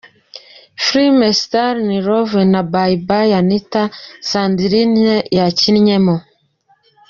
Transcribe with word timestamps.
Filime 0.85 1.27
Star 1.41 1.73
In 1.83 1.91
Love 2.07 2.39
na 2.51 2.61
Bayi 2.71 2.95
Bayi 3.07 3.31
Anita, 3.41 3.83
Sandrine 4.29 5.15
yakinnyemo. 5.37 6.15